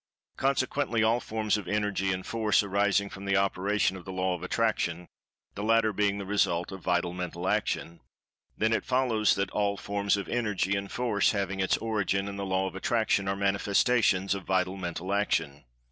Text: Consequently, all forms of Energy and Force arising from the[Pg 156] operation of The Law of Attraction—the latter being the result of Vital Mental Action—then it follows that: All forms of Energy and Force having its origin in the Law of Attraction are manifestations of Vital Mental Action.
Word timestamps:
Consequently, 0.35 1.03
all 1.03 1.19
forms 1.19 1.57
of 1.57 1.67
Energy 1.67 2.11
and 2.11 2.25
Force 2.25 2.63
arising 2.63 3.07
from 3.07 3.25
the[Pg 3.25 3.33
156] 3.35 3.45
operation 3.59 3.97
of 3.97 4.05
The 4.05 4.11
Law 4.11 4.33
of 4.33 4.41
Attraction—the 4.41 5.63
latter 5.63 5.93
being 5.93 6.17
the 6.17 6.25
result 6.25 6.71
of 6.71 6.81
Vital 6.81 7.13
Mental 7.13 7.47
Action—then 7.47 8.73
it 8.73 8.83
follows 8.83 9.35
that: 9.35 9.51
All 9.51 9.77
forms 9.77 10.17
of 10.17 10.27
Energy 10.27 10.75
and 10.75 10.91
Force 10.91 11.33
having 11.33 11.59
its 11.59 11.77
origin 11.77 12.27
in 12.27 12.35
the 12.35 12.47
Law 12.47 12.65
of 12.65 12.73
Attraction 12.75 13.27
are 13.27 13.35
manifestations 13.35 14.33
of 14.33 14.43
Vital 14.45 14.75
Mental 14.75 15.13
Action. 15.13 15.65